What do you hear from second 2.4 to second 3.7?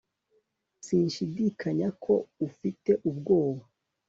ufite ubwoba